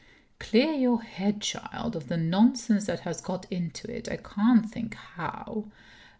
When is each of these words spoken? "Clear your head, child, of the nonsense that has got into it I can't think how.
"Clear 0.39 0.71
your 0.73 1.03
head, 1.03 1.41
child, 1.43 1.95
of 1.95 2.07
the 2.07 2.17
nonsense 2.17 2.87
that 2.87 3.01
has 3.01 3.21
got 3.21 3.45
into 3.51 3.87
it 3.95 4.09
I 4.11 4.17
can't 4.17 4.67
think 4.67 4.95
how. 4.95 5.65